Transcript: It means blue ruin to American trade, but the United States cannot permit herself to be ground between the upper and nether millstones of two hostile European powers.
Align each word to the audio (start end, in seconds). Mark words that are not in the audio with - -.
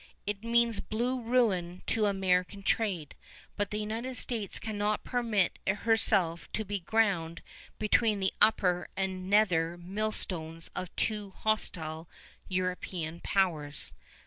It 0.25 0.43
means 0.43 0.79
blue 0.79 1.21
ruin 1.21 1.83
to 1.85 2.07
American 2.07 2.63
trade, 2.63 3.13
but 3.55 3.69
the 3.69 3.77
United 3.77 4.17
States 4.17 4.57
cannot 4.57 5.03
permit 5.03 5.59
herself 5.67 6.51
to 6.53 6.65
be 6.65 6.79
ground 6.79 7.43
between 7.77 8.19
the 8.19 8.33
upper 8.41 8.87
and 8.97 9.29
nether 9.29 9.77
millstones 9.77 10.71
of 10.75 10.89
two 10.95 11.29
hostile 11.29 12.09
European 12.47 13.19
powers. 13.19 13.93